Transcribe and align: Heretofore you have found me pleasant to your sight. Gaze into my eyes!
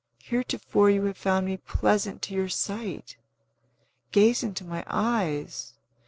Heretofore 0.23 0.89
you 0.89 1.03
have 1.05 1.15
found 1.19 1.45
me 1.45 1.57
pleasant 1.57 2.23
to 2.23 2.33
your 2.33 2.49
sight. 2.49 3.17
Gaze 4.11 4.41
into 4.41 4.63
my 4.63 4.83
eyes! 4.87 5.73